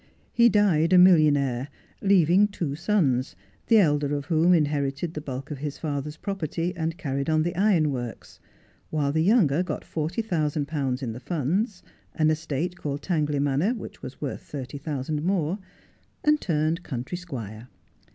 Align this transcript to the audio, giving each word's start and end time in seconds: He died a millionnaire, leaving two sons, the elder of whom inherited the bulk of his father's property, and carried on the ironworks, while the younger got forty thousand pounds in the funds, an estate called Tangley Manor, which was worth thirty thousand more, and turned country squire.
He 0.33 0.49
died 0.49 0.93
a 0.93 0.97
millionnaire, 0.97 1.67
leaving 2.01 2.47
two 2.47 2.73
sons, 2.73 3.35
the 3.67 3.77
elder 3.77 4.15
of 4.15 4.25
whom 4.25 4.51
inherited 4.51 5.13
the 5.13 5.21
bulk 5.21 5.51
of 5.51 5.59
his 5.59 5.77
father's 5.77 6.17
property, 6.17 6.75
and 6.75 6.97
carried 6.97 7.29
on 7.29 7.43
the 7.43 7.55
ironworks, 7.55 8.39
while 8.89 9.11
the 9.11 9.21
younger 9.21 9.61
got 9.61 9.85
forty 9.85 10.23
thousand 10.23 10.67
pounds 10.67 11.03
in 11.03 11.13
the 11.13 11.19
funds, 11.19 11.83
an 12.15 12.31
estate 12.31 12.77
called 12.77 13.03
Tangley 13.03 13.37
Manor, 13.37 13.75
which 13.75 14.01
was 14.01 14.19
worth 14.19 14.41
thirty 14.41 14.79
thousand 14.79 15.21
more, 15.21 15.59
and 16.23 16.41
turned 16.41 16.81
country 16.81 17.19
squire. 17.19 17.67